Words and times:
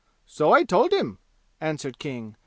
"So 0.25 0.51
I 0.51 0.63
told 0.63 0.93
him!" 0.93 1.19
answered 1.59 1.99
King. 1.99 2.35